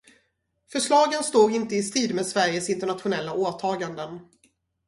[0.71, 4.19] Förslagen står inte i strid med Sveriges internationella åtaganden.